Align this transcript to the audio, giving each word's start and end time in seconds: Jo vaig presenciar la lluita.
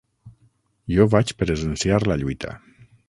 Jo 0.95 1.05
vaig 1.15 1.33
presenciar 1.43 2.01
la 2.13 2.19
lluita. 2.23 2.57